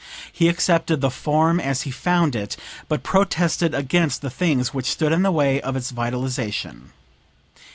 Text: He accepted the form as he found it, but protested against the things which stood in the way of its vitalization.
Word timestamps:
He 0.33 0.47
accepted 0.49 0.99
the 0.99 1.11
form 1.11 1.59
as 1.59 1.83
he 1.83 1.91
found 1.91 2.35
it, 2.35 2.57
but 2.87 3.03
protested 3.03 3.75
against 3.75 4.23
the 4.23 4.31
things 4.31 4.73
which 4.73 4.87
stood 4.89 5.11
in 5.11 5.21
the 5.21 5.31
way 5.31 5.61
of 5.61 5.75
its 5.75 5.91
vitalization. 5.91 6.89